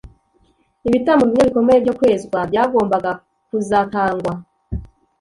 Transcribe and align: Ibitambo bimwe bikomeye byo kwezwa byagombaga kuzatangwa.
Ibitambo 0.87 1.23
bimwe 1.29 1.43
bikomeye 1.47 1.77
byo 1.83 1.93
kwezwa 1.99 2.39
byagombaga 2.49 3.11
kuzatangwa. 3.47 4.33